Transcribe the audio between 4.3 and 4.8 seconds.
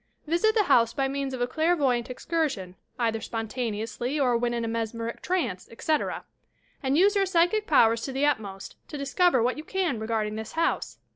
when in a